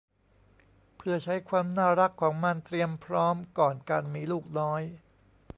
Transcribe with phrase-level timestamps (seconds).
[0.95, 4.81] เพื่อใช้ความน่ารักของมันเตรียมพร้อมก่อนการมีลูกน้อย